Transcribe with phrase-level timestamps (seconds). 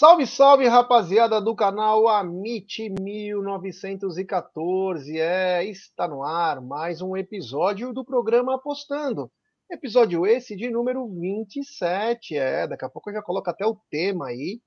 [0.00, 5.20] Salve, salve, rapaziada do canal Amit 1914.
[5.20, 9.30] É, está no ar mais um episódio do programa Apostando.
[9.70, 12.34] Episódio esse de número 27.
[12.34, 14.62] É, daqui a pouco eu já coloco até o tema aí.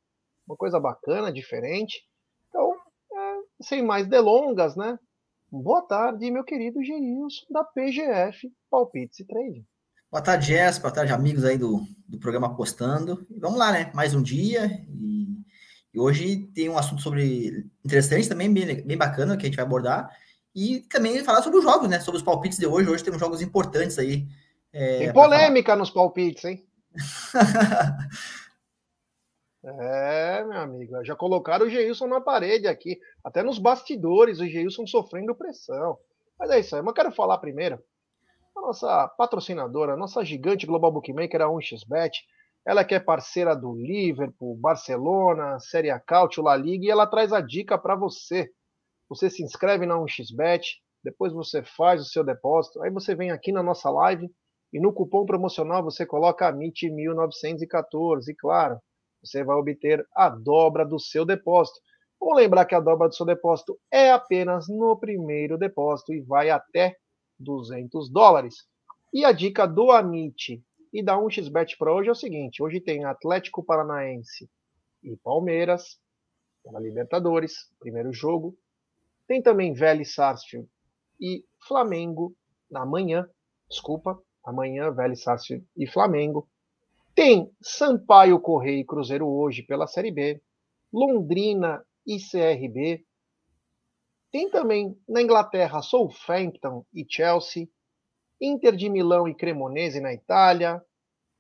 [0.48, 2.04] Uma coisa bacana, diferente.
[2.48, 5.00] Então, é, sem mais delongas, né?
[5.52, 9.66] Boa tarde, meu querido Geilson da PGF Palpites e Trade.
[10.14, 10.78] Boa tarde, Jess.
[10.78, 13.26] Boa tarde, amigos aí do, do programa Apostando.
[13.42, 13.92] Vamos lá, né?
[13.96, 14.86] Mais um dia.
[14.88, 15.13] E,
[15.94, 19.66] e, hoje tem um assunto sobre interessante também, bem, bem bacana, que a gente vai
[19.66, 20.10] abordar.
[20.56, 22.00] E também falar sobre os jogos, né?
[22.00, 22.90] Sobre os palpites de hoje.
[22.90, 24.28] Hoje temos jogos importantes aí.
[24.72, 26.66] É, tem polêmica nos palpites, hein?
[29.64, 31.04] é, meu amigo.
[31.04, 33.00] Já colocaram o Geilson na parede aqui.
[33.24, 35.98] Até nos bastidores, o Geilson sofrendo pressão.
[36.38, 36.82] Mas é isso aí.
[36.82, 37.84] Mas eu quero falar primeiro
[38.56, 42.12] a nossa patrocinadora, a nossa gigante Global Bookmaker, a 1xBet.
[42.66, 47.34] Ela que é parceira do Liverpool, Barcelona, Série A Cautio, La Liga, e ela traz
[47.34, 48.50] a dica para você.
[49.10, 50.62] Você se inscreve na 1xBet,
[51.04, 54.32] depois você faz o seu depósito, aí você vem aqui na nossa live
[54.72, 58.80] e no cupom promocional você coloca AMIT1914 e claro,
[59.22, 61.80] você vai obter a dobra do seu depósito.
[62.20, 66.50] Vamos lembrar que a dobra do seu depósito é apenas no primeiro depósito e vai
[66.50, 66.96] até
[67.38, 68.56] 200 dólares.
[69.14, 70.64] E a dica do Amit
[70.94, 74.50] e da 1xBet para hoje é o seguinte: hoje tem Atlético Paranaense
[75.04, 76.00] e Palmeiras
[76.66, 78.56] na Libertadores, primeiro jogo.
[79.28, 80.70] Tem também Vélez Sarsfield
[81.20, 82.36] e Flamengo
[82.70, 83.28] na manhã,
[83.68, 86.48] desculpa, amanhã Vélez Sarsfield e Flamengo.
[87.16, 90.42] Tem Sampaio Correia e Cruzeiro hoje pela Série B,
[90.92, 93.06] Londrina e CRB,
[94.34, 97.70] tem também na Inglaterra Southampton e Chelsea,
[98.44, 100.82] Inter de Milão e Cremonese na Itália,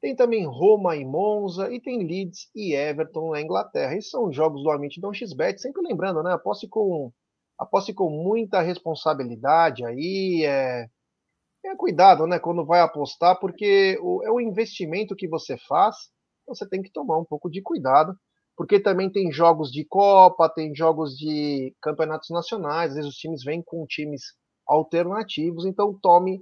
[0.01, 3.95] tem também Roma e Monza, e tem Leeds e Everton na Inglaterra.
[3.95, 6.33] Esses são os jogos do Amit Dom XBet, sempre lembrando, né?
[6.33, 7.11] Aposte com,
[7.57, 10.87] aposte com muita responsabilidade aí, é,
[11.65, 12.39] é cuidado, né?
[12.39, 15.95] Quando vai apostar, porque o, é o investimento que você faz,
[16.47, 18.15] você tem que tomar um pouco de cuidado
[18.55, 23.43] porque também tem jogos de Copa, tem jogos de campeonatos nacionais, às vezes os times
[23.43, 24.21] vêm com times
[24.67, 26.39] alternativos, então tome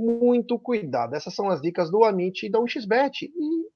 [0.00, 1.14] muito cuidado.
[1.14, 3.22] Essas são as dicas do Amit e da 1xBet.
[3.22, 3.68] E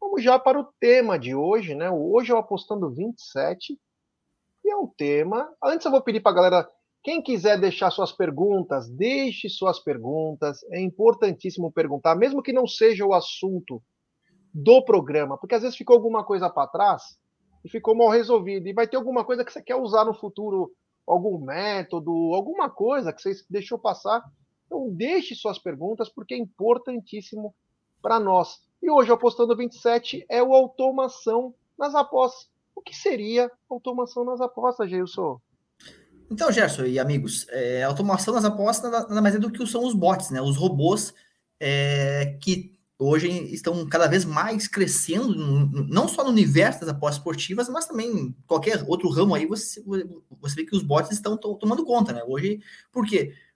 [0.00, 1.90] vamos já para o tema de hoje, né?
[1.90, 3.78] Hoje eu apostando 27,
[4.64, 5.48] e é um tema.
[5.62, 6.70] Antes eu vou pedir para a galera,
[7.02, 10.62] quem quiser deixar suas perguntas, deixe suas perguntas.
[10.70, 13.82] É importantíssimo perguntar, mesmo que não seja o assunto
[14.52, 17.02] do programa, porque às vezes ficou alguma coisa para trás
[17.64, 20.72] e ficou mal resolvido, e vai ter alguma coisa que você quer usar no futuro,
[21.06, 24.24] algum método, alguma coisa que você deixou passar.
[24.70, 27.52] Então deixe suas perguntas, porque é importantíssimo
[28.00, 28.60] para nós.
[28.80, 32.48] E hoje, apostando 27, é o automação nas apostas.
[32.72, 35.40] O que seria automação nas apostas, Gilson?
[36.30, 39.92] Então, Gerson e amigos, é, automação nas apostas nada mais é do que são os
[39.92, 40.40] bots, né?
[40.40, 41.12] Os robôs
[41.58, 45.34] é, que hoje estão cada vez mais crescendo,
[45.88, 49.82] não só no universo das apostas esportivas, mas também em qualquer outro ramo aí, você,
[50.40, 52.22] você vê que os bots estão tomando conta, né?
[52.24, 52.60] Hoje,
[52.92, 53.26] por quê?
[53.26, 53.49] Porque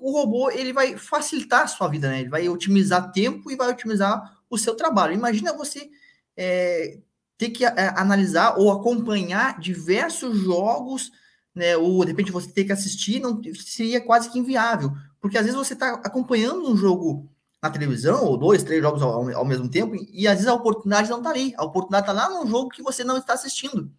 [0.00, 2.20] o robô, ele vai facilitar a sua vida, né?
[2.20, 5.14] Ele vai otimizar tempo e vai otimizar o seu trabalho.
[5.14, 5.88] Imagina você
[6.36, 6.98] é,
[7.38, 11.10] ter que é, analisar ou acompanhar diversos jogos,
[11.54, 11.76] né?
[11.76, 14.92] Ou, de repente, você ter que assistir, não seria quase que inviável.
[15.20, 17.28] Porque, às vezes, você está acompanhando um jogo
[17.62, 20.54] na televisão, ou dois, três jogos ao, ao mesmo tempo, e, e às vezes a
[20.54, 21.54] oportunidade não está ali.
[21.56, 23.90] A oportunidade está lá num jogo que você não está assistindo.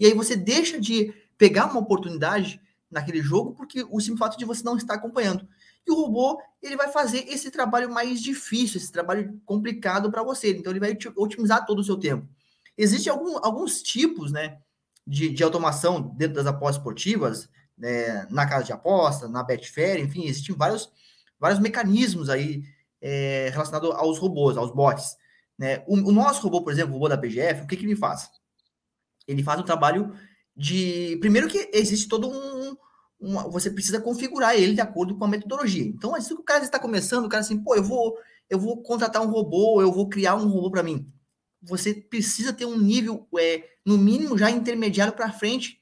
[0.00, 2.60] E aí você deixa de pegar uma oportunidade
[2.94, 5.46] naquele jogo porque o simples fato de você não estar acompanhando.
[5.86, 10.56] E o robô, ele vai fazer esse trabalho mais difícil, esse trabalho complicado para você.
[10.56, 12.26] Então, ele vai otimizar todo o seu tempo.
[12.78, 14.58] Existem algum, alguns tipos né,
[15.06, 20.24] de, de automação dentro das apostas esportivas, né, na casa de aposta, na Betfair, enfim,
[20.24, 20.90] existem vários,
[21.38, 22.62] vários mecanismos aí
[23.02, 25.16] é, relacionado aos robôs, aos bots.
[25.58, 25.84] Né?
[25.86, 28.30] O, o, nosso robô, por exemplo, o robô da PGF, o que, que ele faz?
[29.26, 30.14] Ele faz um trabalho
[30.56, 31.16] de.
[31.20, 32.76] Primeiro que existe todo um.
[33.18, 35.84] Uma, você precisa configurar ele de acordo com a metodologia.
[35.84, 38.18] Então, assim que o cara está começando, o cara assim, pô, eu vou,
[38.50, 41.06] eu vou contratar um robô, eu vou criar um robô para mim.
[41.62, 45.78] Você precisa ter um nível, é, no mínimo, já intermediário para frente,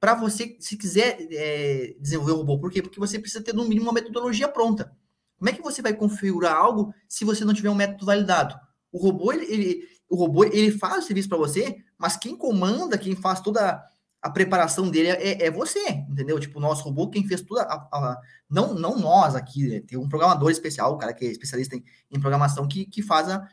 [0.00, 2.58] para você, se quiser é, desenvolver um robô.
[2.58, 2.80] Por quê?
[2.80, 4.96] Porque você precisa ter, no mínimo, uma metodologia pronta.
[5.38, 8.58] Como é que você vai configurar algo se você não tiver um método validado?
[8.90, 12.96] O robô, ele, ele o robô, ele faz o serviço para você, mas quem comanda,
[12.96, 13.82] quem faz toda
[14.22, 16.38] a preparação dele é, é você, entendeu?
[16.40, 18.20] Tipo, o nosso robô, quem fez toda a, a,
[18.50, 19.80] não, não nós aqui, né?
[19.80, 23.28] tem um programador especial, o cara que é especialista em, em programação, que, que faz
[23.28, 23.46] a,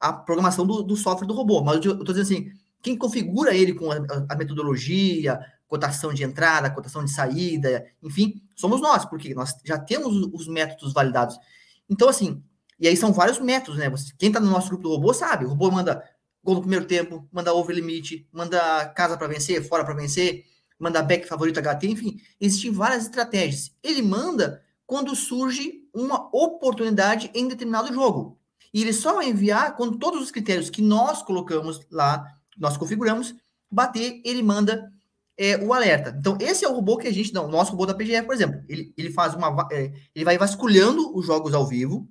[0.00, 1.62] a programação do, do, software do robô.
[1.62, 2.52] Mas eu, eu tô dizendo assim,
[2.82, 3.96] quem configura ele com a,
[4.28, 10.14] a metodologia, cotação de entrada, cotação de saída, enfim, somos nós, porque nós já temos
[10.32, 11.38] os métodos validados.
[11.88, 12.42] Então, assim,
[12.78, 13.88] e aí são vários métodos, né?
[13.88, 16.02] Você, quem está no nosso grupo do robô sabe, o robô manda
[16.46, 20.44] gol no primeiro tempo, manda over limite, manda casa para vencer, fora para vencer,
[20.78, 23.72] manda back favorito HT, enfim, existem várias estratégias.
[23.82, 28.38] Ele manda quando surge uma oportunidade em determinado jogo.
[28.72, 32.24] E ele só vai enviar quando todos os critérios que nós colocamos lá,
[32.56, 33.34] nós configuramos,
[33.70, 34.92] bater, ele manda
[35.36, 36.14] é, o alerta.
[36.18, 38.34] Então, esse é o robô que a gente, não, o nosso robô da PGF, por
[38.34, 42.08] exemplo, ele, ele faz uma, é, ele vai vasculhando os jogos ao vivo,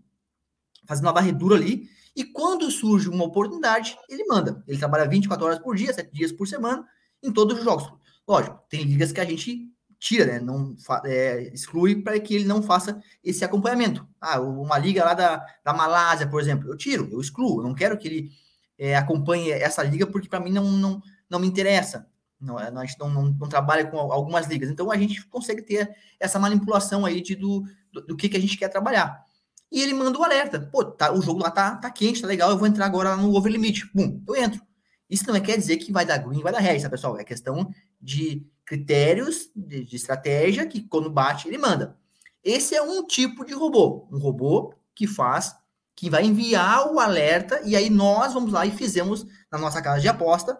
[0.86, 4.64] fazendo uma varredura ali, e quando surge uma oportunidade, ele manda.
[4.68, 6.88] Ele trabalha 24 horas por dia, 7 dias por semana,
[7.22, 7.92] em todos os jogos.
[8.28, 9.70] Lógico, tem ligas que a gente
[10.00, 10.40] tira, né?
[10.40, 14.08] Não é, exclui para que ele não faça esse acompanhamento.
[14.22, 17.60] Ah, uma liga lá da, da Malásia, por exemplo, eu tiro, eu excluo.
[17.60, 18.32] Eu não quero que ele
[18.78, 22.08] é, acompanhe essa liga porque para mim não, não, não me interessa.
[22.40, 24.70] Não, a gente não, não, não, trabalha com algumas ligas.
[24.70, 28.42] Então a gente consegue ter essa manipulação aí de, do, do, do que, que a
[28.42, 29.25] gente quer trabalhar.
[29.72, 30.60] E ele manda o alerta.
[30.72, 33.36] Pô, tá, o jogo lá tá, tá quente, tá legal, eu vou entrar agora no
[33.36, 33.90] over limit.
[33.94, 34.62] Bum, eu entro.
[35.10, 37.18] Isso não é, quer dizer que vai dar green, vai dar red, tá, pessoal?
[37.20, 37.70] É questão
[38.02, 41.98] de critérios de, de estratégia que quando bate ele manda.
[42.44, 45.56] Esse é um tipo de robô, um robô que faz,
[45.96, 50.02] que vai enviar o alerta e aí nós vamos lá e fizemos na nossa casa
[50.02, 50.60] de aposta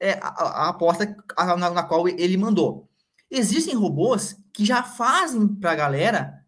[0.00, 2.88] é, a, a, aposta na, na, qual ele mandou.
[3.30, 6.44] Existem robôs que já fazem para a galera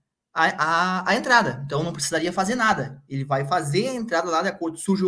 [0.46, 3.02] a, a, entrada, então não precisaria fazer nada.
[3.08, 5.04] Ele vai fazer a entrada lá de acordo surge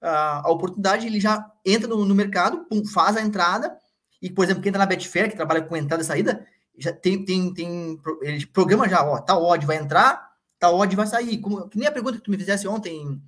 [0.00, 3.76] a, a oportunidade, ele já entra no, no mercado, pum, faz a entrada
[4.22, 6.46] e, por exemplo, quem está na Betfair, que trabalha com entrada e saída,
[6.78, 11.06] já tem, tem, tem ele programa já, ó, tal odd vai entrar, tal odd vai
[11.06, 11.38] sair.
[11.38, 13.20] Como, que nem a pergunta que tu me fizesse ontem,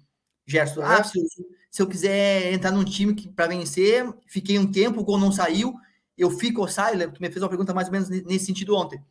[0.46, 0.82] Gerson.
[0.82, 1.24] Ah, se eu,
[1.70, 5.74] se eu quiser entrar num time para vencer, fiquei um tempo, o gol não saiu,
[6.16, 7.10] eu fico ou saio?
[7.10, 9.02] Tu me fez uma pergunta mais ou menos nesse sentido ontem.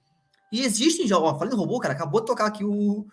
[0.51, 3.07] E existem já, ó, falando robô, cara, acabou de tocar aqui o,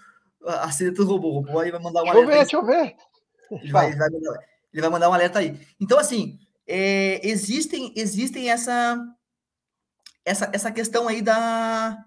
[0.45, 1.29] a do robô.
[1.29, 2.37] O robô aí vai mandar um alerta.
[2.37, 2.97] Deixa eu ver, deixa
[3.53, 3.63] eu ver.
[3.63, 4.41] Ele vai, ele vai, mandar,
[4.73, 5.61] ele vai mandar um alerta aí.
[5.81, 8.99] Então, assim, é, existem, existem essa,
[10.25, 12.05] essa, essa questão aí da,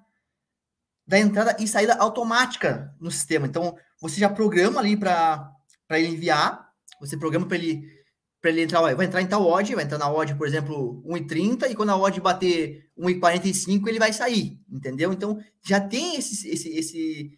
[1.07, 3.48] da entrada e saída automática no sistema.
[3.48, 5.56] Então, você já programa ali para
[5.92, 6.69] ele enviar,
[7.00, 8.00] você programa para ele
[8.41, 11.69] para ele entrar, vai entrar em tal odd, vai entrar na odd, por exemplo, 1,30,
[11.69, 15.13] e quando a odd bater 1,45, ele vai sair, entendeu?
[15.13, 17.31] Então, já tem esse, esse, esse,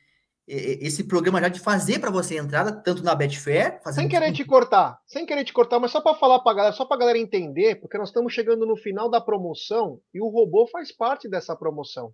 [0.48, 3.82] esse programa já de fazer para você entrada, tanto na Betfair.
[3.92, 6.86] Sem querer te cortar, sem querer te cortar, mas só para falar para galera, só
[6.86, 10.96] para galera entender, porque nós estamos chegando no final da promoção e o robô faz
[10.96, 12.14] parte dessa promoção.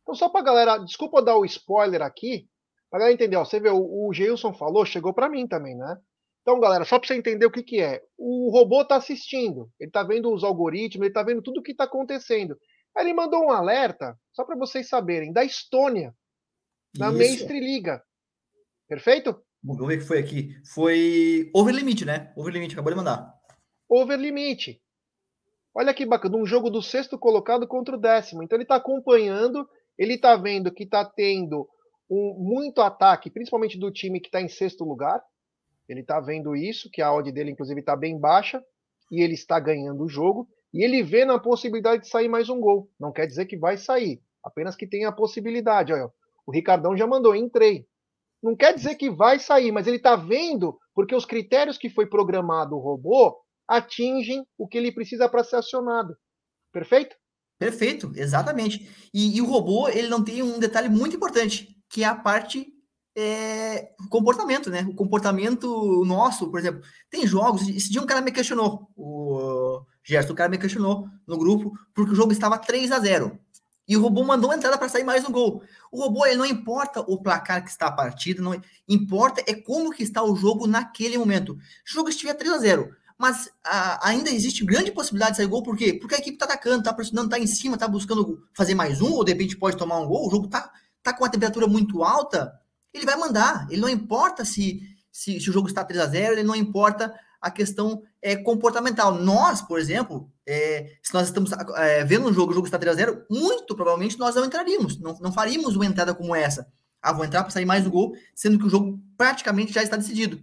[0.00, 2.46] Então, só para galera, desculpa dar o spoiler aqui,
[2.88, 5.98] para galera entender, ó, você vê, o, o Geilson falou, chegou para mim também, né?
[6.44, 8.02] Então, galera, só para você entender o que, que é.
[8.18, 11.72] O robô está assistindo, ele está vendo os algoritmos, ele está vendo tudo o que
[11.72, 12.54] está acontecendo.
[12.94, 16.14] Aí ele mandou um alerta, só para vocês saberem, da Estônia
[16.94, 18.02] na Mestre Liga.
[18.86, 19.42] Perfeito?
[19.62, 20.54] Vamos ver o que foi aqui.
[20.74, 22.30] Foi over limite, né?
[22.36, 23.32] Over limite, acabou de mandar.
[23.88, 24.82] Over limite.
[25.74, 28.42] Olha que bacana, um jogo do sexto colocado contra o décimo.
[28.42, 29.66] Então ele está acompanhando,
[29.98, 31.66] ele está vendo que está tendo
[32.08, 35.22] um, muito ataque, principalmente do time que está em sexto lugar.
[35.88, 38.62] Ele está vendo isso, que a odd dele, inclusive, está bem baixa,
[39.10, 40.48] e ele está ganhando o jogo.
[40.72, 42.90] E ele vê na possibilidade de sair mais um gol.
[42.98, 45.92] Não quer dizer que vai sair, apenas que tem a possibilidade.
[45.92, 46.10] Olha,
[46.46, 47.86] o Ricardão já mandou, entrei.
[48.42, 52.06] Não quer dizer que vai sair, mas ele está vendo porque os critérios que foi
[52.06, 53.36] programado o robô
[53.66, 56.14] atingem o que ele precisa para ser acionado.
[56.72, 57.16] Perfeito?
[57.58, 58.90] Perfeito, exatamente.
[59.14, 62.73] E, e, o robô ele não tem um detalhe muito importante, que é a parte
[63.16, 64.84] é, comportamento, né?
[64.88, 67.68] O comportamento nosso, por exemplo, tem jogos.
[67.68, 72.12] Esse dia um cara me questionou, o Gerson, o cara me questionou no grupo, porque
[72.12, 73.38] o jogo estava 3 a 0
[73.86, 75.62] e o robô mandou uma entrada para sair mais um gol.
[75.92, 79.92] O robô, ele não importa o placar que está a partida, não importa é como
[79.92, 81.56] que está o jogo naquele momento.
[81.84, 85.46] Se o jogo estiver 3 a 0 mas a, ainda existe grande possibilidade de sair
[85.46, 85.94] gol, por quê?
[85.94, 89.12] Porque a equipe está atacando, está pressionando, está em cima, está buscando fazer mais um,
[89.12, 92.02] ou de repente pode tomar um gol, o jogo está tá com a temperatura muito
[92.02, 92.52] alta,
[92.94, 93.66] ele vai mandar.
[93.70, 97.12] Ele não importa se, se, se o jogo está 3 a 0 ele não importa
[97.40, 99.14] a questão é, comportamental.
[99.14, 102.96] Nós, por exemplo, é, se nós estamos é, vendo um jogo, o jogo está 3
[102.96, 106.66] a 0 muito provavelmente nós não entraríamos, não, não faríamos uma entrada como essa.
[107.02, 109.96] Ah, vou entrar para sair mais um gol, sendo que o jogo praticamente já está
[109.96, 110.40] decidido.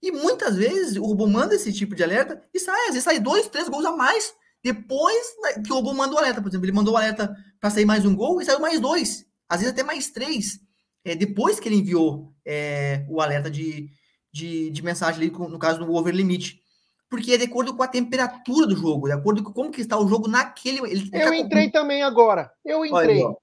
[0.00, 3.18] E muitas vezes o robô manda esse tipo de alerta e sai, às vezes sai
[3.18, 5.26] dois, três gols a mais depois
[5.64, 6.40] que o robô manda o alerta.
[6.40, 9.26] Por exemplo, ele mandou o alerta para sair mais um gol e saiu mais dois,
[9.48, 10.60] às vezes até mais três,
[11.06, 13.88] é, depois que ele enviou é, o alerta de,
[14.32, 16.60] de, de mensagem ali, no caso do over limit.
[17.08, 19.96] porque é de acordo com a temperatura do jogo, de acordo com como que está
[19.96, 20.80] o jogo naquele.
[20.90, 21.72] Ele, eu tá entrei com...
[21.78, 22.50] também agora.
[22.64, 23.18] Eu entrei.
[23.18, 23.34] Aí, ó.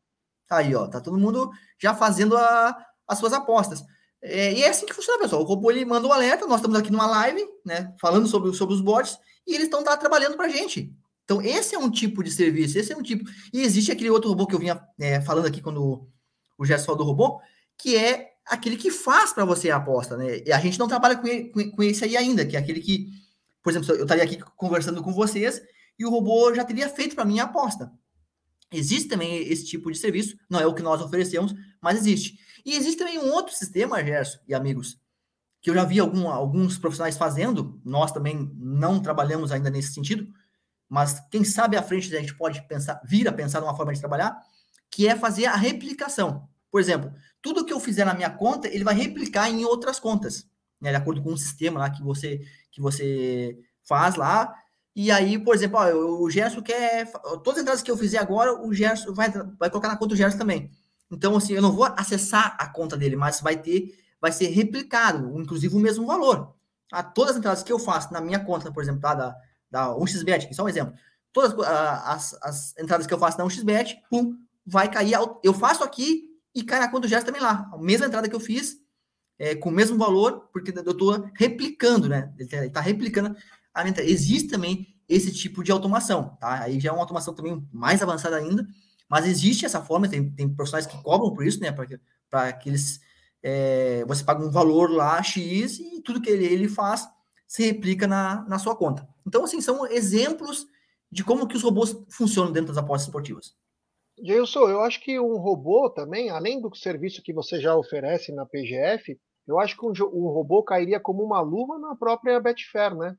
[0.51, 2.77] Aí, ó, tá todo mundo já fazendo a,
[3.07, 3.81] as suas apostas.
[4.21, 5.41] É, e é assim que funciona, pessoal.
[5.41, 8.75] O robô ele manda um alerta, nós estamos aqui numa live, né, falando sobre, sobre
[8.75, 9.17] os bots,
[9.47, 10.93] e eles estão tá trabalhando para a gente.
[11.23, 13.23] Então, esse é um tipo de serviço, esse é um tipo.
[13.53, 16.05] E existe aquele outro robô que eu vinha é, falando aqui quando
[16.57, 17.41] o Gerson falou do robô,
[17.83, 20.41] que é aquele que faz para você a aposta, né?
[20.45, 23.09] E a gente não trabalha com, com, com esse aí ainda, que é aquele que,
[23.61, 25.61] por exemplo, eu estaria aqui conversando com vocês
[25.99, 27.91] e o robô já teria feito para mim a aposta.
[28.71, 32.39] Existe também esse tipo de serviço, não é o que nós oferecemos, mas existe.
[32.65, 34.97] E existe também um outro sistema, Gerson e amigos,
[35.61, 40.25] que eu já vi algum, alguns profissionais fazendo, nós também não trabalhamos ainda nesse sentido,
[40.87, 43.99] mas quem sabe à frente a gente pode pensar, vir a pensar numa forma de
[43.99, 44.41] trabalhar,
[44.89, 46.47] que é fazer a replicação.
[46.73, 50.47] Por exemplo, tudo que eu fizer na minha conta, ele vai replicar em outras contas,
[50.81, 54.51] né, de acordo com um sistema lá que você que você faz lá.
[54.95, 57.11] E aí, por exemplo, ó, o Gerson quer
[57.43, 60.15] todas as entradas que eu fizer agora, o Gerson vai, vai colocar na conta do
[60.15, 60.71] Gerson também.
[61.11, 65.39] Então, assim, eu não vou acessar a conta dele, mas vai ter, vai ser replicado,
[65.39, 66.55] inclusive o mesmo valor.
[66.91, 69.35] Ah, todas as entradas que eu faço na minha conta, por exemplo, tá, da,
[69.69, 70.95] da 1xBet, que é só um exemplo.
[71.31, 71.53] Todas
[72.03, 75.13] as, as entradas que eu faço na 1xBet, pum, vai cair.
[75.43, 77.69] Eu faço aqui e conta do Gerson também lá.
[77.73, 78.77] A mesma entrada que eu fiz,
[79.39, 82.33] é, com o mesmo valor, porque eu estou replicando, né?
[82.37, 83.35] Ele está replicando
[83.73, 84.09] a entrada.
[84.09, 86.61] Existe também esse tipo de automação, tá?
[86.63, 88.67] Aí já é uma automação também mais avançada ainda,
[89.09, 91.71] mas existe essa forma, tem, tem profissionais que cobram por isso, né?
[92.29, 93.01] Para que eles.
[93.41, 97.07] É, você paga um valor lá, X, e tudo que ele, ele faz
[97.45, 99.07] se replica na, na sua conta.
[99.27, 100.65] Então, assim, são exemplos
[101.11, 103.53] de como que os robôs funcionam dentro das apostas esportivas.
[104.21, 108.45] Gilson, eu acho que um robô também, além do serviço que você já oferece na
[108.45, 113.17] PGF, eu acho que um, um robô cairia como uma luva na própria Betfair, né?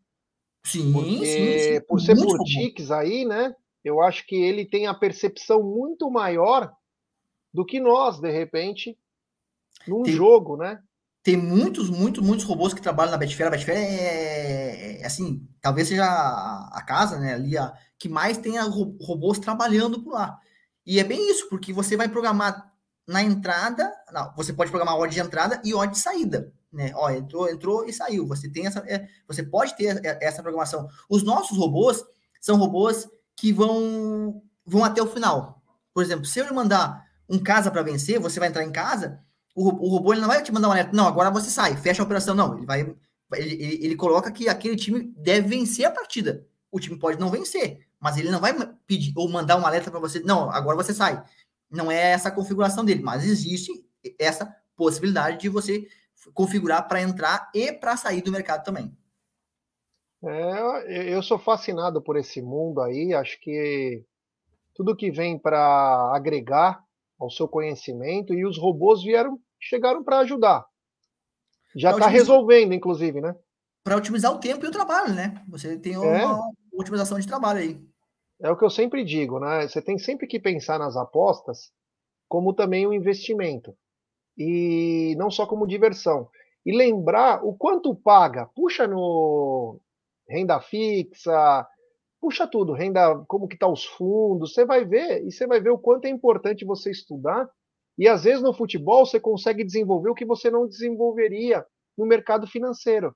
[0.64, 1.80] Sim, Porque, sim, sim.
[1.86, 3.54] Por ser boutiques aí, né?
[3.84, 6.72] eu acho que ele tem a percepção muito maior
[7.52, 8.98] do que nós, de repente,
[9.86, 10.80] num tem, jogo, né?
[11.22, 13.46] Tem muitos, muitos, muitos robôs que trabalham na Betfair.
[13.46, 18.62] A Betfair é, é assim, talvez seja a, casa, né, ali a, que mais tenha
[18.64, 20.40] robôs trabalhando por lá.
[20.86, 22.72] E é bem isso, porque você vai programar
[23.06, 26.92] na entrada, não, você pode programar ordem de entrada e ordem de saída, né?
[26.94, 28.26] Ó, entrou, entrou e saiu.
[28.26, 30.88] Você tem essa, é, você pode ter essa programação.
[31.08, 32.02] Os nossos robôs
[32.40, 35.62] são robôs que vão, vão até o final.
[35.92, 39.20] Por exemplo, se eu mandar um casa para vencer, você vai entrar em casa,
[39.54, 42.02] o, o robô ele não vai te mandar uma alerta, não, agora você sai, fecha
[42.02, 42.56] a operação, não.
[42.56, 42.80] Ele vai.
[42.80, 46.46] Ele, ele, ele coloca que aquele time deve vencer a partida.
[46.70, 48.52] O time pode não vencer, mas ele não vai
[48.86, 51.24] pedir ou mandar um alerta para você, não, agora você sai.
[51.70, 53.72] Não é essa a configuração dele, mas existe
[54.18, 55.88] essa possibilidade de você
[56.34, 58.94] configurar para entrar e para sair do mercado também.
[60.22, 63.14] É, eu sou fascinado por esse mundo aí.
[63.14, 64.04] Acho que
[64.74, 66.84] tudo que vem para agregar
[67.18, 70.66] ao seu conhecimento e os robôs vieram, chegaram para ajudar.
[71.74, 73.34] Já está resolvendo, inclusive, né?
[73.82, 75.42] Para otimizar o tempo e o trabalho, né?
[75.48, 76.78] Você tem uma é.
[76.78, 77.93] otimização de trabalho aí.
[78.40, 79.66] É o que eu sempre digo, né?
[79.66, 81.70] Você tem sempre que pensar nas apostas
[82.28, 83.74] como também um investimento
[84.36, 86.28] e não só como diversão.
[86.66, 88.46] E lembrar o quanto paga.
[88.54, 89.80] Puxa no,
[90.28, 91.66] renda fixa,
[92.20, 95.70] puxa tudo, renda, como que tá os fundos, você vai ver e você vai ver
[95.70, 97.48] o quanto é importante você estudar.
[97.98, 101.64] E às vezes no futebol você consegue desenvolver o que você não desenvolveria
[101.96, 103.14] no mercado financeiro.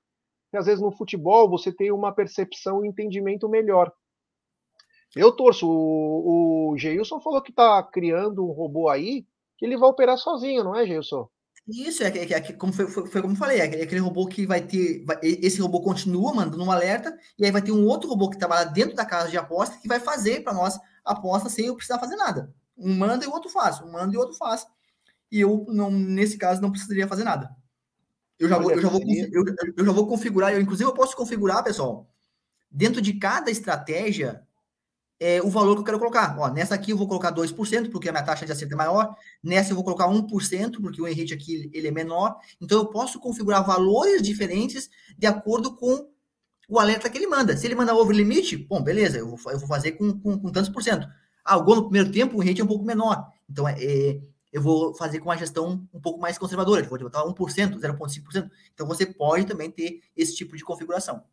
[0.53, 3.91] E às vezes no futebol você tem uma percepção e um entendimento melhor.
[5.15, 5.67] Eu torço.
[5.67, 9.25] O, o Geilson falou que está criando um robô aí
[9.57, 11.27] que ele vai operar sozinho, não é, Geilson?
[11.67, 14.59] Isso, é, é, é, como foi, foi, foi, como falei, é aquele robô que vai
[14.59, 15.03] ter.
[15.05, 18.39] Vai, esse robô continua mandando um alerta, e aí vai ter um outro robô que
[18.39, 21.75] trabalha dentro da casa de aposta que vai fazer para nós a aposta sem eu
[21.75, 22.51] precisar fazer nada.
[22.75, 24.65] Um manda e o outro faz, um manda e o outro faz.
[25.31, 27.55] E eu, não, nesse caso, não precisaria fazer nada.
[28.39, 29.43] Eu já, vou, eu, já vou, eu,
[29.77, 32.09] eu já vou configurar, eu, inclusive eu posso configurar, pessoal,
[32.71, 34.47] dentro de cada estratégia,
[35.19, 36.35] é, o valor que eu quero colocar.
[36.39, 39.15] Ó, nessa aqui eu vou colocar 2%, porque a minha taxa de acerto é maior.
[39.43, 42.37] Nessa eu vou colocar 1%, porque o Henrique aqui ele é menor.
[42.61, 46.09] Então eu posso configurar valores diferentes de acordo com
[46.69, 47.57] o alerta que ele manda.
[47.57, 50.51] Se ele mandar over limite, bom, beleza, eu vou, eu vou fazer com, com, com
[50.51, 51.07] tantos por cento.
[51.43, 53.27] Ah, o gol no primeiro tempo, o rate é um pouco menor.
[53.49, 54.21] Então é, é,
[54.53, 56.83] eu vou fazer com a gestão um pouco mais conservadora.
[56.83, 57.33] Vou botar 1%,
[57.79, 58.49] 0,5%.
[58.73, 61.23] Então você pode também ter esse tipo de configuração.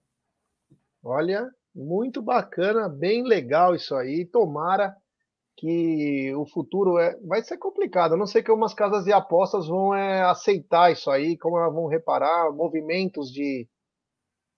[1.03, 4.25] Olha, muito bacana, bem legal isso aí.
[4.25, 4.97] Tomara
[5.59, 8.13] que o futuro é, vai ser complicado.
[8.13, 11.73] Eu não sei como as casas de apostas vão é, aceitar isso aí, como elas
[11.73, 13.69] vão reparar movimentos de,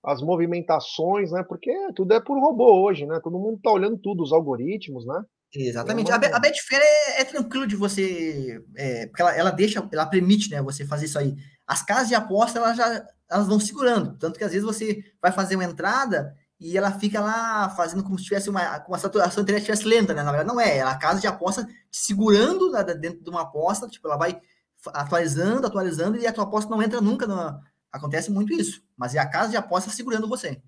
[0.04, 1.42] as movimentações, né?
[1.42, 3.20] Porque tudo é por robô hoje, né?
[3.22, 5.22] Todo mundo tá olhando tudo, os algoritmos, né?
[5.54, 6.10] Exatamente.
[6.10, 6.36] É uma...
[6.36, 10.60] A, Betfair é, é, tranquilo de você, é, porque ela, ela, deixa, ela permite, né,
[10.62, 11.34] você fazer isso aí.
[11.66, 15.30] As casas de aposta, elas já elas vão segurando, tanto que às vezes você vai
[15.30, 19.08] fazer uma entrada e ela fica lá fazendo como se tivesse uma, como a sua
[19.42, 20.22] internet estivesse lenta, né?
[20.22, 20.78] Na verdade, não é.
[20.78, 24.40] é a casa de aposta te segurando né, dentro de uma aposta, tipo, ela vai
[24.86, 27.26] atualizando, atualizando, e a tua aposta não entra nunca.
[27.26, 27.60] Na...
[27.92, 28.82] Acontece muito isso.
[28.96, 30.60] Mas é a casa de aposta segurando você.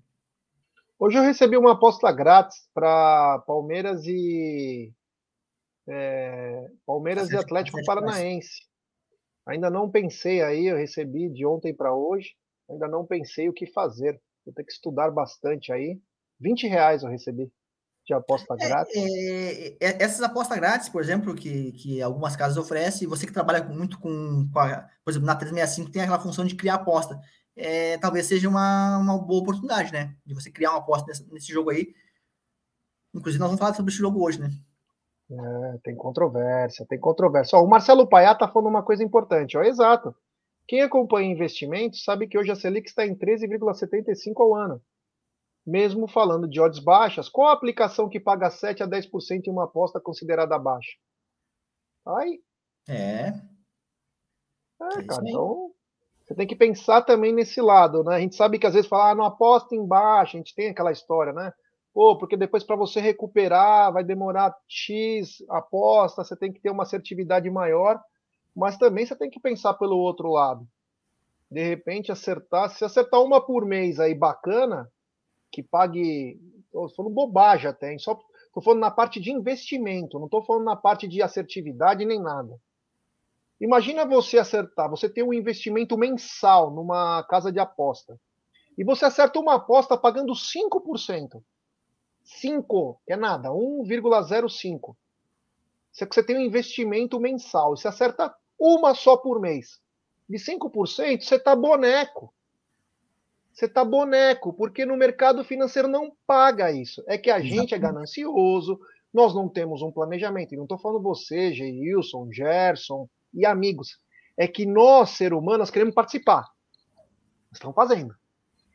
[0.97, 4.93] Hoje eu recebi uma aposta grátis para Palmeiras e
[5.87, 8.61] é, Palmeiras e Atlético Paranaense.
[9.45, 12.33] Ainda não pensei aí, eu recebi de ontem para hoje.
[12.69, 14.21] Ainda não pensei o que fazer.
[14.45, 15.99] Vou ter que estudar bastante aí.
[16.39, 17.51] 20 reais eu recebi
[18.05, 18.95] de aposta é, grátis.
[18.95, 23.63] É, é, essas apostas grátis, por exemplo, que, que algumas casas oferecem, você que trabalha
[23.63, 27.19] muito com, com a, por exemplo, na 365 tem aquela função de criar aposta
[27.55, 30.15] é, talvez seja uma, uma boa oportunidade, né?
[30.25, 31.93] De você criar uma aposta nesse, nesse jogo aí.
[33.13, 34.49] Inclusive, nós vamos falar sobre esse jogo hoje, né?
[35.29, 37.57] É, tem controvérsia, tem controvérsia.
[37.57, 40.15] Ó, o Marcelo Paiá tá falando uma coisa importante, ó, exato.
[40.67, 44.81] Quem acompanha investimentos sabe que hoje a Selic está em 13,75 ao ano.
[45.65, 49.65] Mesmo falando de odds baixas, qual a aplicação que paga 7 a 10% em uma
[49.65, 50.97] aposta considerada baixa?
[52.05, 52.41] Aí.
[52.87, 53.27] É.
[54.81, 55.71] É, cara, então
[56.31, 58.15] você tem que pensar também nesse lado, né?
[58.15, 60.91] A gente sabe que às vezes fala, ah, não aposta embaixo, a gente tem aquela
[60.91, 61.51] história, né?
[61.93, 66.83] Pô, porque depois para você recuperar vai demorar X aposta, você tem que ter uma
[66.83, 67.99] assertividade maior,
[68.55, 70.67] mas também você tem que pensar pelo outro lado.
[71.49, 74.89] De repente acertar, se acertar uma por mês aí bacana,
[75.51, 76.39] que pague,
[76.71, 77.99] tô falando bobagem até, hein?
[77.99, 78.17] só
[78.53, 82.59] tô falando na parte de investimento, não tô falando na parte de assertividade nem nada.
[83.59, 88.19] Imagina você acertar, você tem um investimento mensal numa casa de aposta.
[88.77, 91.43] E você acerta uma aposta pagando 5%.
[92.23, 94.95] 5, que é nada, 1,05.
[95.91, 97.75] Você tem um investimento mensal.
[97.75, 99.81] Você acerta uma só por mês.
[100.29, 102.31] De 5%, você está boneco.
[103.51, 107.03] Você está boneco, porque no mercado financeiro não paga isso.
[107.07, 108.79] É que a gente é ganancioso,
[109.11, 110.53] nós não temos um planejamento.
[110.53, 113.97] E não estou falando você, Geilson, Gerson, e amigos.
[114.37, 116.47] É que nós, ser humanos, queremos participar.
[117.51, 118.15] Estão fazendo.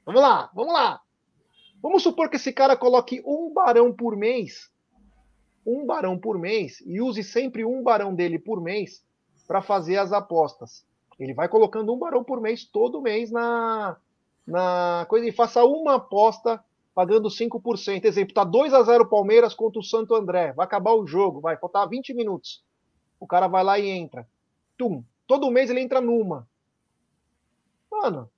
[0.04, 1.00] Vamos lá, vamos lá.
[1.80, 4.68] Vamos supor que esse cara coloque um barão por mês,
[5.64, 9.06] um barão por mês, e use sempre um barão dele por mês
[9.46, 10.84] para fazer as apostas.
[11.18, 13.96] Ele vai colocando um barão por mês, todo mês, na,
[14.46, 16.62] na coisa, e faça uma aposta
[16.94, 18.04] pagando 5%.
[18.04, 20.52] Exemplo, tá 2 a 0 Palmeiras contra o Santo André.
[20.52, 22.62] Vai acabar o jogo, vai faltar 20 minutos.
[23.18, 24.26] O cara vai lá e entra.
[24.76, 25.02] Tum.
[25.26, 26.46] Todo mês ele entra numa.
[27.90, 28.30] Mano,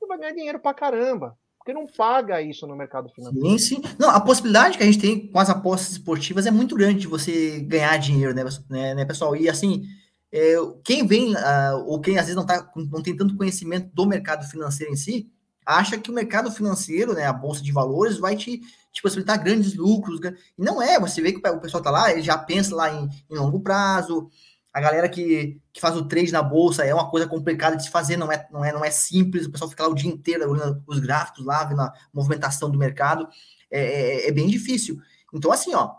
[0.00, 1.36] ele vai ganhar dinheiro pra caramba.
[1.58, 3.46] Porque não paga isso no mercado financeiro.
[3.50, 3.82] Sim, sim.
[3.98, 7.06] Não, a possibilidade que a gente tem com as apostas esportivas é muito grande de
[7.06, 9.36] você ganhar dinheiro, né, né, né pessoal?
[9.36, 9.84] E assim,
[10.32, 14.06] é, quem vem, uh, ou quem às vezes não, tá, não tem tanto conhecimento do
[14.06, 15.30] mercado financeiro em si,
[15.64, 18.60] acha que o mercado financeiro, né, a bolsa de valores, vai te,
[18.92, 20.18] te possibilitar grandes lucros.
[20.20, 23.08] E não é, você vê que o pessoal tá lá, ele já pensa lá em,
[23.30, 24.30] em longo prazo,
[24.72, 27.90] a galera que, que faz o trade na bolsa é uma coisa complicada de se
[27.90, 29.46] fazer, não é, não é, não é simples.
[29.46, 32.78] O pessoal fica lá o dia inteiro olhando os gráficos lá, vendo a movimentação do
[32.78, 33.28] mercado.
[33.70, 34.98] É, é, é bem difícil.
[35.34, 35.94] Então, assim, ó,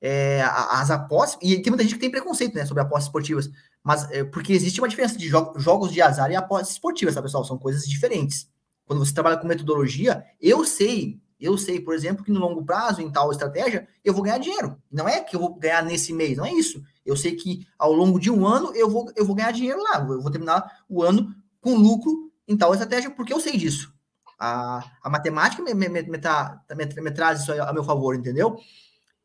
[0.00, 1.38] é, as apostas.
[1.42, 3.50] E tem muita gente que tem preconceito né, sobre apostas esportivas,
[3.82, 7.22] mas é, porque existe uma diferença de jo jogos de azar e apostas esportivas, tá,
[7.22, 7.44] pessoal?
[7.44, 8.48] São coisas diferentes.
[8.84, 13.02] Quando você trabalha com metodologia, eu sei, eu sei, por exemplo, que no longo prazo,
[13.02, 14.76] em tal estratégia, eu vou ganhar dinheiro.
[14.90, 16.82] Não é que eu vou ganhar nesse mês, não é isso.
[17.04, 19.98] Eu sei que ao longo de um ano eu vou, eu vou ganhar dinheiro lá,
[20.08, 23.92] eu vou terminar o ano com lucro em tal estratégia, porque eu sei disso.
[24.38, 28.58] A, a matemática me, me, me, me, me traz isso a meu favor, entendeu?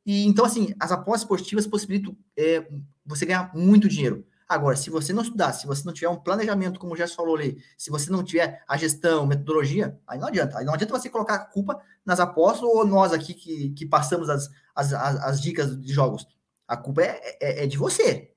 [0.06, 2.68] E então, assim, as apostas esportivas possibilitam é,
[3.06, 4.26] você ganhar muito dinheiro.
[4.52, 7.64] Agora, se você não estudar, se você não tiver um planejamento, como Gerson falou ali,
[7.78, 10.58] se você não tiver a gestão, metodologia, aí não adianta.
[10.58, 14.30] Aí não adianta você colocar a culpa nas apostas ou nós aqui que, que passamos
[14.30, 16.28] as, as, as, as dicas de jogos.
[16.68, 18.34] A culpa é, é, é de você.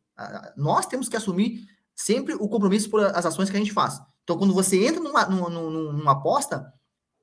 [0.56, 4.00] Nós temos que assumir sempre o compromisso por as ações que a gente faz.
[4.22, 6.72] Então, quando você entra numa, numa, numa aposta,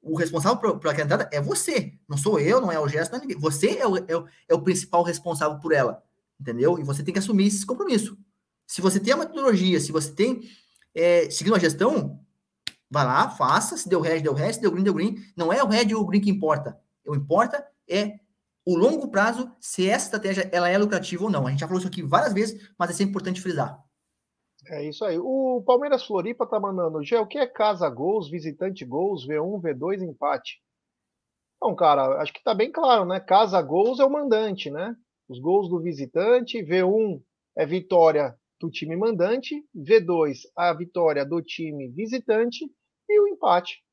[0.01, 1.93] o responsável por, aquela entrada é você.
[2.07, 3.37] Não sou eu, não é o gesto, não é ninguém.
[3.37, 6.03] Você é o, é, o, é o principal responsável por ela.
[6.39, 6.79] Entendeu?
[6.79, 8.17] E você tem que assumir esse compromisso.
[8.65, 10.41] Se você tem a metodologia, se você tem.
[10.93, 12.19] É, seguindo a gestão,
[12.89, 13.77] vai lá, faça.
[13.77, 14.53] Se deu red, deu red.
[14.53, 15.23] Se deu green, deu green.
[15.35, 16.79] Não é o red ou o green que importa.
[17.05, 18.19] O importa é
[18.65, 21.47] o longo prazo, se essa estratégia ela é lucrativa ou não.
[21.47, 23.83] A gente já falou isso aqui várias vezes, mas é sempre importante frisar.
[24.67, 25.17] É isso aí.
[25.17, 30.03] O Palmeiras Floripa tá mandando, Gé, o que é casa gols, visitante gols, V1, V2,
[30.03, 30.61] empate?
[31.59, 33.19] Bom, cara, acho que tá bem claro, né?
[33.19, 34.95] Casa gols é o mandante, né?
[35.27, 37.21] Os gols do visitante, V1
[37.55, 42.65] é vitória do time mandante, V2 a vitória do time visitante
[43.09, 43.83] e o empate.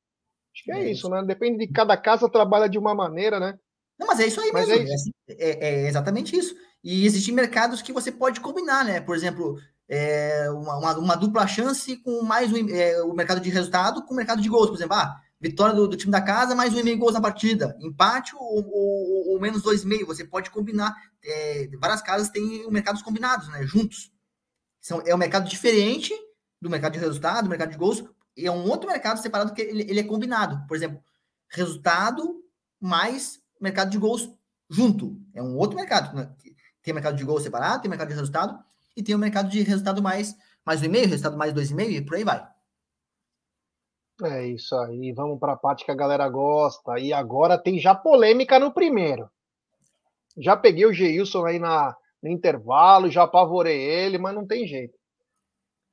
[0.54, 1.22] Acho que é, é isso, isso, né?
[1.24, 3.58] Depende de cada casa trabalha de uma maneira, né?
[3.98, 4.88] Não, mas é isso aí mas mesmo.
[4.88, 5.10] É, isso.
[5.28, 6.54] É, é, exatamente isso.
[6.84, 9.00] E existem mercados que você pode combinar, né?
[9.00, 13.48] Por exemplo, é, uma, uma, uma, dupla chance com mais um, é, o mercado de
[13.48, 14.68] resultado com o mercado de gols.
[14.68, 17.20] Por exemplo, ah, vitória do, do time da casa, mais um e meio gols na
[17.20, 17.74] partida.
[17.80, 20.06] Empate ou, ou, ou menos dois e meio.
[20.06, 20.94] Você pode combinar.
[21.24, 23.66] É, várias casas têm mercados combinados, né?
[23.66, 24.12] Juntos.
[24.80, 26.12] São, é um mercado diferente
[26.60, 28.04] do mercado de resultado, do mercado de gols.
[28.36, 30.66] E é um outro mercado separado que ele, ele é combinado.
[30.68, 31.02] Por exemplo,
[31.48, 32.44] resultado
[32.78, 34.30] mais mercado de gols
[34.68, 35.18] junto.
[35.34, 36.14] É um outro mercado.
[36.14, 36.30] Né?
[36.82, 38.67] Tem mercado de gols separado, tem mercado de resultado
[38.98, 40.34] e tem o mercado de resultado mais
[40.66, 42.46] mais um e meio, resultado mais dois e meio e por aí vai.
[44.24, 46.98] É isso aí, vamos para a parte que a galera gosta.
[46.98, 49.30] E agora tem já polêmica no primeiro.
[50.36, 54.98] Já peguei o Geilson aí na, no intervalo, já apavorei ele, mas não tem jeito.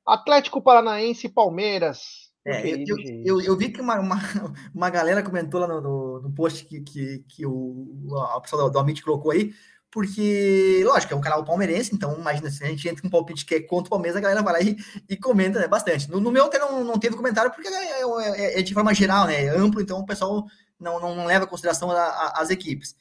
[0.04, 2.26] Atlético Paranaense e Palmeiras.
[2.44, 4.16] É, eu, eu, eu, vi que uma, uma,
[4.74, 8.70] uma galera comentou lá no, no, no post que, que, que o, a pessoa do,
[8.70, 9.52] do Amit colocou aí,
[9.90, 13.46] porque, lógico, é um canal palmeirense, então imagina se a gente entra com um palpite
[13.46, 14.76] que é contra o Palmeiras, a galera vai lá e,
[15.08, 16.10] e comenta né, bastante.
[16.10, 18.92] No, no meu até não, não teve comentário, porque é, é, é, é, de forma
[18.92, 19.44] geral, né?
[19.44, 20.44] É amplo, então o pessoal
[20.78, 22.94] não, não leva em consideração a, a, as equipes.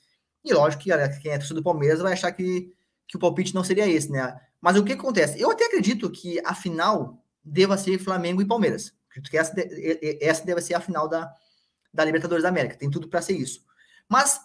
[0.43, 2.71] E lógico que galera, quem é torcedor do Palmeiras vai achar que,
[3.08, 4.39] que o palpite não seria esse, né?
[4.62, 5.39] Mas o que acontece?
[5.39, 8.93] Eu até acredito que a final deva ser Flamengo e Palmeiras.
[9.10, 9.54] Acredito que essa,
[10.21, 11.32] essa deve ser a final da,
[11.93, 12.78] da Libertadores da América.
[12.78, 13.65] Tem tudo para ser isso.
[14.08, 14.39] Mas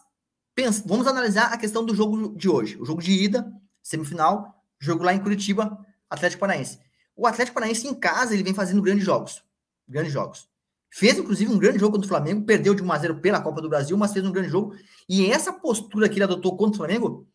[0.61, 2.77] Pensa, vamos analisar a questão do jogo de hoje.
[2.79, 3.51] O jogo de ida,
[3.83, 6.79] semifinal, jogo lá em Curitiba, Atlético Paranaense.
[7.16, 9.42] O Atlético Paranaense em casa, ele vem fazendo grandes jogos.
[9.88, 10.51] Grandes jogos.
[10.90, 13.62] Fez, inclusive, um grande jogo contra o Flamengo, perdeu de 1 a 0 pela Copa
[13.62, 14.75] do Brasil, mas fez um grande jogo.
[15.09, 17.27] E essa postura que ele adotou contra o Flamengo,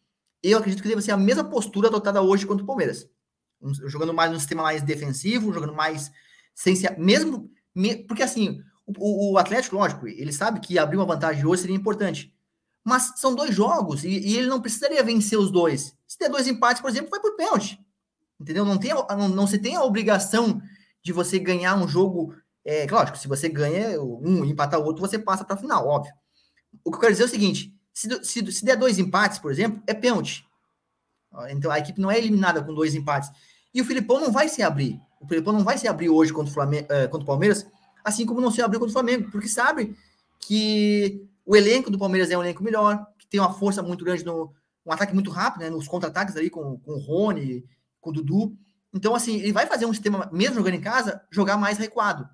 [0.43, 3.09] eu acredito que deve ser a mesma postura adotada hoje contra o Palmeiras.
[3.87, 6.11] jogando mais no sistema mais defensivo, jogando mais
[6.53, 7.49] sem ser, mesmo
[8.07, 12.34] porque assim, o, o, Atlético, lógico, ele sabe que abrir uma vantagem hoje seria importante.
[12.85, 15.97] Mas são dois jogos e, e, ele não precisaria vencer os dois.
[16.07, 17.83] Se der dois empates, por exemplo, vai por pênalti.
[18.39, 18.63] Entendeu?
[18.63, 20.61] Não, tem, não, não se tem a obrigação
[21.01, 22.35] de você ganhar um jogo.
[22.63, 25.87] É, lógico, se você ganha um e empata o outro, você passa para a final,
[25.87, 26.13] óbvio.
[26.83, 29.51] O que eu quero dizer é o seguinte: se, se, se der dois empates, por
[29.51, 30.45] exemplo, é pênalti.
[31.49, 33.31] Então a equipe não é eliminada com dois empates.
[33.73, 35.01] E o Filipão não vai se abrir.
[35.19, 37.65] O Filipão não vai se abrir hoje contra o, Flamengo, eh, contra o Palmeiras,
[38.03, 39.97] assim como não se abriu contra o Flamengo, porque sabe
[40.39, 44.25] que o elenco do Palmeiras é um elenco melhor, que tem uma força muito grande
[44.25, 44.53] no
[44.85, 47.65] um ataque muito rápido, né, nos contra-ataques ali com, com o Rony,
[47.99, 48.55] com o Dudu.
[48.93, 52.29] Então, assim, ele vai fazer um sistema, mesmo jogando em casa, jogar mais recuado.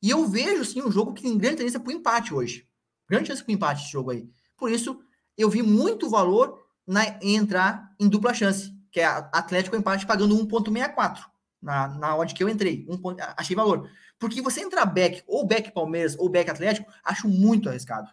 [0.00, 2.68] E eu vejo, sim, um jogo que tem grande tendência para o empate hoje.
[3.08, 4.28] Grande chance para o empate esse jogo aí.
[4.56, 5.00] Por isso,
[5.36, 10.36] eu vi muito valor na, em entrar em dupla chance, que é Atlético empate pagando
[10.36, 11.18] 1,64
[11.60, 12.86] na, na odd que eu entrei.
[12.88, 12.98] Um,
[13.36, 13.88] achei valor.
[14.18, 18.08] Porque você entrar back, ou back Palmeiras, ou back Atlético, acho muito arriscado.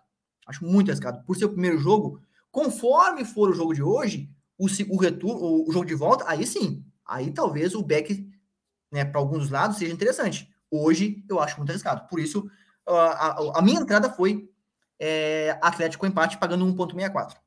[0.49, 1.23] Acho muito arriscado.
[1.25, 2.19] Por ser o primeiro jogo,
[2.51, 6.83] conforme for o jogo de hoje, o, o retorno, o jogo de volta, aí sim.
[7.05, 8.27] Aí talvez o back,
[8.91, 10.49] né, para alguns lados, seja interessante.
[10.71, 12.07] Hoje eu acho muito arriscado.
[12.07, 12.49] Por isso,
[12.87, 14.49] a, a, a minha entrada foi
[14.97, 17.37] é, Atlético empate pagando 1,64.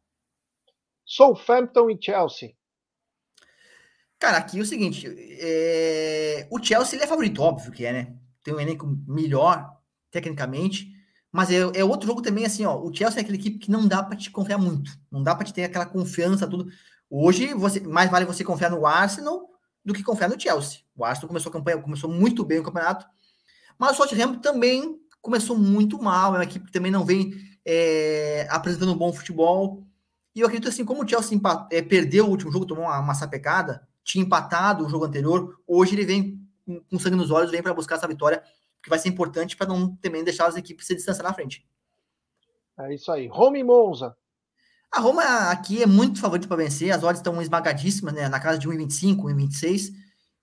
[1.04, 2.54] Southampton e Chelsea.
[4.16, 6.46] Cara, aqui é o seguinte: é...
[6.48, 8.16] o Chelsea ele é favorito, óbvio que é, né?
[8.44, 9.76] Tem um elenco melhor,
[10.12, 10.92] tecnicamente.
[11.32, 12.78] Mas é, é, outro jogo também, assim, ó.
[12.78, 14.92] O Chelsea é aquela equipe que não dá para te confiar muito.
[15.10, 16.68] Não dá para te ter aquela confiança, tudo.
[17.08, 19.48] Hoje, você, mais vale você confiar no Arsenal
[19.82, 20.80] do que confiar no Chelsea.
[20.94, 23.06] O Arsenal começou a campanha, começou muito bem o campeonato.
[23.78, 26.34] Mas o Southampton também começou muito mal.
[26.34, 27.32] É uma equipe que também não vem
[27.64, 29.86] é, apresentando um bom futebol.
[30.34, 31.40] E eu acredito assim, como o Chelsea
[31.70, 35.94] é, perdeu o último jogo, tomou uma, uma sapecada, tinha empatado o jogo anterior, hoje
[35.94, 38.42] ele vem com, com sangue nos olhos, vem para buscar essa vitória
[38.82, 41.66] que vai ser importante para não também deixar as equipes se distanciar na frente.
[42.78, 43.28] É isso aí.
[43.28, 44.16] Roma e Monza.
[44.90, 48.28] A Roma aqui é muito favorito para vencer, as odds estão esmagadíssimas, né?
[48.28, 49.90] Na casa de 1,25, 1,26.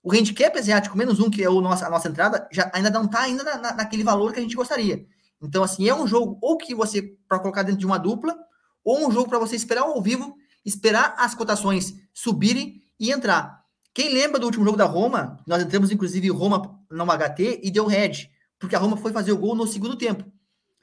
[0.02, 3.04] O handicap asiático, menos um, que é o nosso, a nossa entrada, já ainda não
[3.04, 5.06] está ainda na, naquele valor que a gente gostaria.
[5.42, 8.36] Então, assim, é um jogo ou que você, para colocar dentro de uma dupla,
[8.82, 13.60] ou um jogo para você esperar ao vivo, esperar as cotações subirem e entrar.
[13.94, 15.38] Quem lembra do último jogo da Roma?
[15.46, 19.38] Nós entramos, inclusive, Roma no HT e deu red, porque a Roma foi fazer o
[19.38, 20.24] gol no segundo tempo.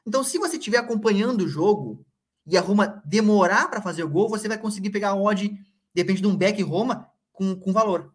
[0.06, 2.06] Então, se você estiver acompanhando o jogo
[2.46, 5.52] e a Roma demorar para fazer o gol, você vai conseguir pegar a odd,
[5.94, 8.14] depende de um back Roma, com, com valor.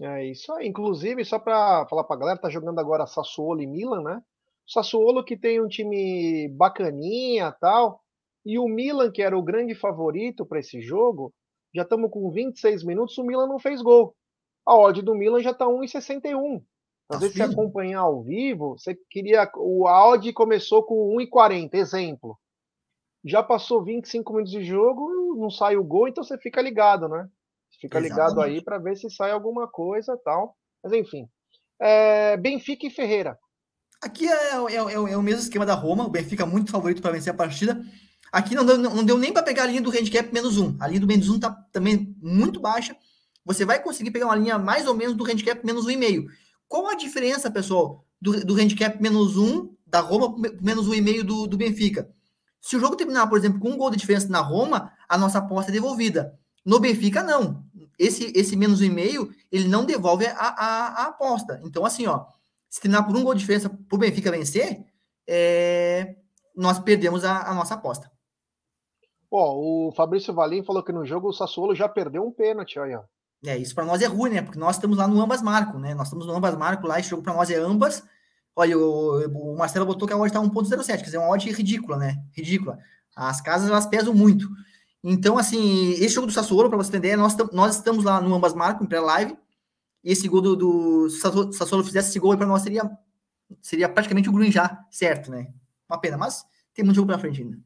[0.00, 0.66] É isso aí.
[0.66, 4.22] Inclusive, só para falar para a galera, tá jogando agora Sassuolo e Milan, né?
[4.66, 8.02] Sassuolo que tem um time bacaninha tal.
[8.44, 11.32] E o Milan, que era o grande favorito para esse jogo,
[11.72, 14.14] já estamos com 26 minutos, o Milan não fez gol.
[14.64, 16.62] A odd do Milan já está 1,61.
[17.08, 19.50] Às vezes você acompanhar ao vivo, você queria.
[19.56, 22.38] O odd começou com 1,40, exemplo.
[23.24, 27.28] Já passou 25 minutos de jogo, não sai o gol, então você fica ligado, né?
[27.80, 28.10] Fica Exatamente.
[28.10, 30.56] ligado aí para ver se sai alguma coisa tal.
[30.82, 31.28] Mas enfim.
[31.80, 33.38] É, Benfica e Ferreira.
[34.02, 36.04] Aqui é, é, é, é, o mesmo esquema da Roma.
[36.04, 37.84] O Benfica muito favorito para vencer a partida.
[38.32, 40.76] Aqui não deu, não deu nem para pegar a linha do handicap menos um.
[40.80, 42.96] A linha do menos um está também muito baixa.
[43.44, 46.26] Você vai conseguir pegar uma linha mais ou menos do handicap menos um e meio.
[46.68, 51.24] Qual a diferença, pessoal, do, do handicap menos um da Roma menos um e meio
[51.24, 52.08] do, do Benfica?
[52.60, 55.38] Se o jogo terminar, por exemplo, com um gol de diferença na Roma, a nossa
[55.38, 56.38] aposta é devolvida.
[56.64, 57.64] No Benfica, não.
[57.98, 61.60] Esse, esse menos um e meio, ele não devolve a, a, a aposta.
[61.64, 62.24] Então, assim, ó,
[62.68, 64.84] se terminar por um gol de diferença para o Benfica vencer,
[65.26, 66.16] é,
[66.56, 68.10] nós perdemos a, a nossa aposta.
[69.30, 73.02] Ó, o Fabrício Valim falou que no jogo o Sassuolo já perdeu um pênalti, olha.
[73.44, 74.42] É, isso para nós é ruim, né?
[74.42, 75.94] Porque nós estamos lá no ambas marco, né?
[75.94, 78.02] Nós estamos no ambas marco lá, esse jogo para nós é ambas.
[78.54, 81.96] Olha, o, o Marcelo botou que a odd está 1.07, quer dizer, uma odd ridícula,
[81.96, 82.22] né?
[82.32, 82.78] Ridícula.
[83.16, 84.48] As casas elas pesam muito.
[85.02, 88.54] Então, assim, esse jogo do Sassuolo, para você entender, nós, nós estamos lá no ambas
[88.54, 89.36] marco, em pré-live.
[90.04, 92.90] E esse gol do, do se o Sassuolo fizesse esse gol para nós seria
[93.60, 95.52] seria praticamente o Green já, certo, né?
[95.88, 97.58] Uma pena, mas tem muito jogo para frente ainda.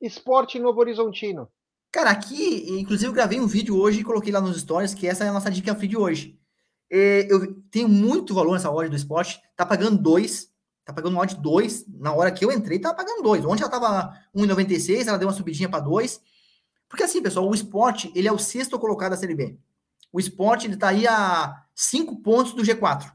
[0.00, 1.50] Esporte Novo Horizontino.
[1.96, 5.24] Cara, aqui, inclusive, eu gravei um vídeo hoje e coloquei lá nos stories, que essa
[5.24, 6.38] é a nossa dica free de hoje.
[6.92, 10.50] É, eu tenho muito valor nessa odd do esporte, tá pagando dois,
[10.84, 11.86] tá pagando odd 2.
[11.98, 13.46] Na hora que eu entrei, tava pagando dois.
[13.46, 16.20] Ontem ela tava 1,96, ela deu uma subidinha para dois.
[16.86, 19.58] Porque assim, pessoal, o esporte, ele é o sexto colocado da Série B.
[20.12, 23.10] O esporte, ele tá aí a cinco pontos do G4.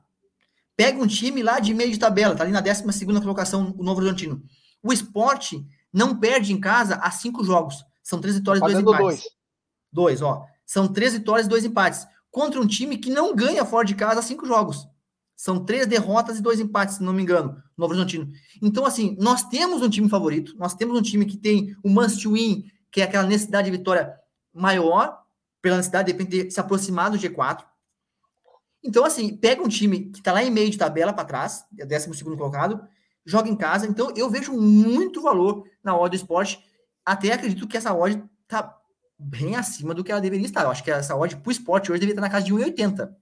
[0.76, 3.84] Pega um time lá de meio de tabela, tá ali na 12 segunda colocação, o
[3.84, 4.42] Novo Horizontino.
[4.82, 5.64] O esporte
[5.94, 7.86] não perde em casa há cinco jogos.
[8.04, 9.00] São três vitórias e dois empates.
[9.00, 9.24] Dois.
[9.92, 10.46] dois, ó.
[10.66, 12.08] São três vitórias e dois empates.
[12.30, 14.88] Contra um time que não ganha fora de casa cinco jogos.
[15.36, 18.32] São três derrotas e dois empates, se não me engano, Novo Horizontino.
[18.62, 22.28] Então, assim, nós temos um time favorito, nós temos um time que tem o must
[22.28, 24.14] win, que é aquela necessidade de vitória
[24.54, 25.18] maior,
[25.60, 27.66] pela necessidade de se aproximar do G4.
[28.84, 31.86] Então, assim, pega um time que está lá em meio de tabela para trás, é
[31.86, 32.80] 12 colocado,
[33.26, 33.88] joga em casa.
[33.88, 36.64] Então, eu vejo muito valor na odd do esporte
[37.06, 38.80] até acredito que essa odd tá
[39.18, 40.64] bem acima do que ela deveria estar.
[40.64, 43.16] Eu acho que essa odd pro esporte hoje deveria estar na casa de 1,80.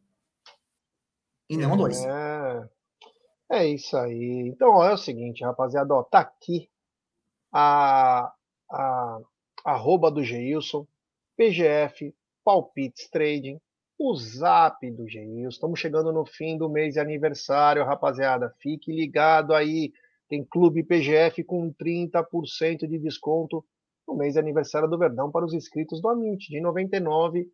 [1.50, 2.06] E não é, 2.
[3.52, 4.52] É isso aí.
[4.54, 6.70] Então, ó, é o seguinte, rapaziada, ó, tá aqui
[7.52, 8.32] a,
[8.70, 9.20] a
[9.66, 10.88] arroba do Geilson,
[11.36, 12.14] PGF,
[12.44, 13.60] Palpites Trading,
[13.98, 15.50] o zap do Geilson.
[15.50, 18.56] Estamos chegando no fim do mês de aniversário, rapaziada.
[18.60, 19.92] Fique ligado aí.
[20.30, 23.66] Tem Clube PGF com 30% de desconto
[24.08, 27.48] no mês de aniversário do Verdão para os inscritos do Amit, de 99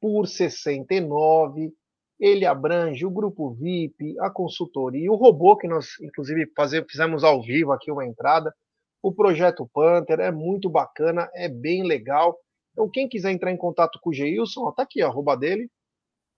[0.00, 1.72] por 69.
[2.18, 7.42] Ele abrange o grupo VIP, a consultoria, o robô que nós, inclusive, fazer, fizemos ao
[7.42, 8.54] vivo aqui uma entrada,
[9.02, 12.36] o projeto Panther, é muito bacana, é bem legal.
[12.72, 15.70] Então, quem quiser entrar em contato com o Geilson, ó, tá aqui, ó, arroba dele,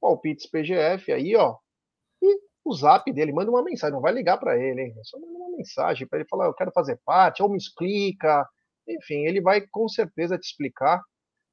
[0.00, 1.71] palpites PGF, aí, ó, e
[2.64, 4.94] o zap dele, manda uma mensagem, não vai ligar para ele, hein?
[5.02, 8.46] Só manda uma mensagem para ele falar, eu quero fazer parte, ou me explica,
[8.88, 11.02] enfim, ele vai com certeza te explicar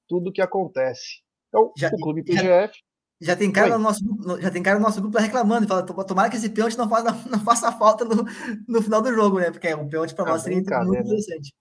[0.08, 1.22] tudo o que acontece.
[1.48, 2.74] Então, já, o Clube PGF.
[3.20, 4.02] Já, já tem cara no nosso
[4.40, 7.40] já tem cara no nosso grupo reclamando, fala, tomara que esse pênalti não faça, não
[7.40, 8.24] faça falta no,
[8.68, 9.52] no final do jogo, né?
[9.52, 11.00] Porque um pênalti para é nós seria muito né?
[11.00, 11.54] interessante.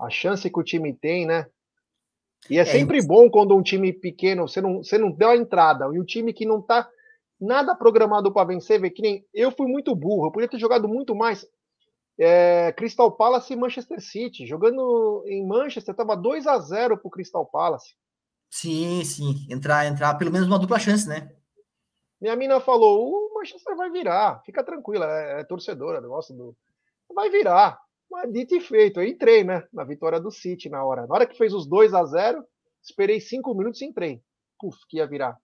[0.00, 1.46] A chance que o time tem, né?
[2.50, 3.06] E é, é sempre isso.
[3.06, 6.32] bom quando um time pequeno, você não, você não deu a entrada, e o time
[6.32, 6.88] que não tá
[7.42, 10.88] nada programado para vencer, vê que nem eu fui muito burro, eu podia ter jogado
[10.88, 11.44] muito mais.
[12.18, 17.44] É, Crystal Palace e Manchester City, jogando em Manchester, tava 2 a 0 pro Crystal
[17.44, 17.94] Palace.
[18.48, 21.34] Sim, sim, entrar, entrar pelo menos uma dupla chance, né?
[22.20, 26.56] Minha mina falou: o Manchester vai virar, fica tranquila, é, é torcedora, negócio do.
[27.12, 27.80] Vai virar.
[28.10, 29.66] Mas dito e feito, eu entrei, né?
[29.72, 31.06] Na vitória do City na hora.
[31.06, 32.44] Na hora que fez os 2 a 0
[32.82, 34.22] esperei 5 minutos e entrei.
[34.60, 35.36] Puf, que ia virar.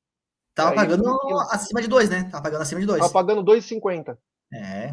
[0.58, 1.16] Tava pagando
[1.52, 2.24] acima de dois, né?
[2.24, 2.98] Tava pagando acima de dois.
[2.98, 4.18] Tava pagando 2,50.
[4.52, 4.92] É.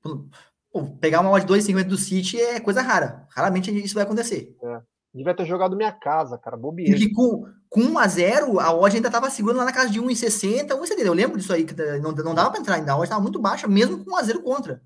[0.00, 3.26] Pô, pegar uma odd 2,50 do City é coisa rara.
[3.34, 4.56] Raramente isso vai acontecer.
[4.62, 4.80] É.
[5.12, 6.56] Devia ter jogado minha casa, cara.
[6.56, 6.92] Bobeira.
[6.92, 10.00] Porque com, com 1 a 0 a odd ainda tava segurando lá na casa de
[10.00, 11.00] 1,60, 1,70.
[11.04, 12.92] Eu lembro disso aí, que não, não dava para entrar ainda.
[12.92, 14.82] A odd tava muito baixa, mesmo com 1 a 0 contra.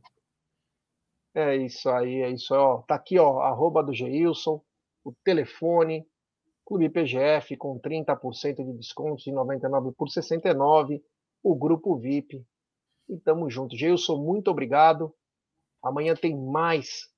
[1.35, 2.61] É isso aí, é isso aí.
[2.61, 2.79] Ó.
[2.79, 4.63] Tá aqui, ó, arroba do Geilson,
[5.05, 6.07] o telefone,
[6.67, 11.01] Clube PGF com 30% de desconto de 99 por 69,
[11.41, 12.45] o grupo VIP.
[13.09, 13.77] E tamo junto.
[13.77, 15.15] Geilson, muito obrigado.
[15.81, 17.09] Amanhã tem mais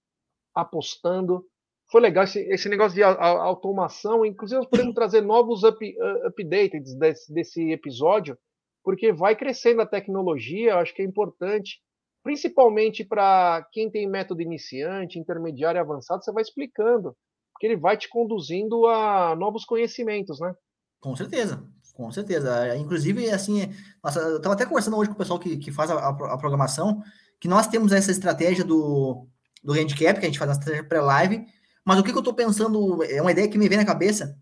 [0.55, 1.47] apostando.
[1.91, 4.27] Foi legal esse, esse negócio de a, a, automação.
[4.27, 8.39] Inclusive, nós podemos trazer novos up, uh, updates desse, desse episódio,
[8.85, 10.73] porque vai crescendo a tecnologia.
[10.73, 11.81] Eu acho que é importante,
[12.23, 16.23] principalmente para quem tem método iniciante, intermediário e avançado.
[16.23, 17.17] Você vai explicando,
[17.59, 20.55] porque ele vai te conduzindo a novos conhecimentos, né?
[21.01, 22.77] Com certeza, com certeza.
[22.77, 23.69] Inclusive, assim,
[24.03, 27.03] nossa, eu estava até conversando hoje com o pessoal que, que faz a, a, programação,
[27.41, 29.27] que nós temos essa estratégia do,
[29.63, 31.45] do handicap, que a gente faz na estratégia pré-live,
[31.85, 34.39] mas o que, que eu estou pensando, é uma ideia que me vem na cabeça,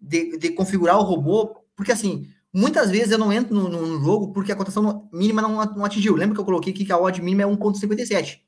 [0.00, 4.32] de, de, configurar o robô, porque assim, muitas vezes eu não entro no, no jogo
[4.32, 6.16] porque a cotação mínima não, não, atingiu.
[6.16, 8.40] Lembra que eu coloquei aqui que a odd mínima é 1,57.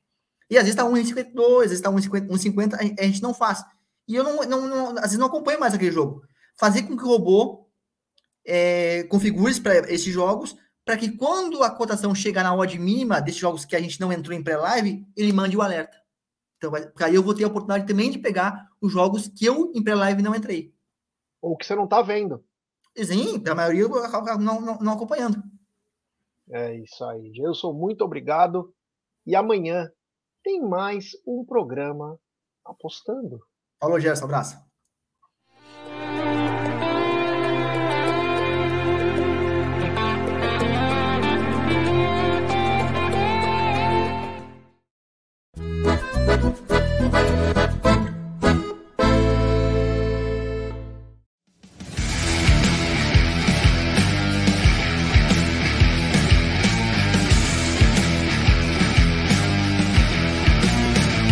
[0.50, 3.64] E às vezes está 1,52, às vezes está 1,50, a gente não faz.
[4.08, 6.22] E eu não, não, não, às vezes não acompanho mais aquele jogo.
[6.58, 7.68] Fazer com que o robô
[8.44, 13.40] é, configure para esses jogos para que quando a cotação chegar na odd mínima desses
[13.40, 15.96] jogos que a gente não entrou em pré-live, ele mande o alerta.
[16.56, 19.82] Então, aí eu vou ter a oportunidade também de pegar os jogos que eu em
[19.82, 20.74] pré-live não entrei.
[21.40, 22.44] Ou que você não está vendo.
[22.96, 25.42] Sim, a maioria eu acabo não, não, não acompanhando.
[26.50, 27.32] É isso aí.
[27.32, 28.72] Gilson, muito obrigado.
[29.26, 29.90] E amanhã
[30.42, 32.18] tem mais um programa
[32.64, 33.40] apostando.
[33.82, 34.24] Falou, Gerson.
[34.26, 34.71] Abraço.